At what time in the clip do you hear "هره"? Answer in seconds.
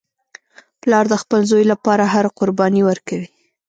2.13-2.29